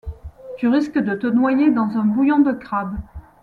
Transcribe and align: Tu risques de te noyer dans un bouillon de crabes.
Tu 0.57 0.67
risques 0.67 0.97
de 0.97 1.13
te 1.13 1.27
noyer 1.27 1.69
dans 1.69 1.95
un 1.95 2.05
bouillon 2.05 2.39
de 2.39 2.53
crabes. 2.53 2.97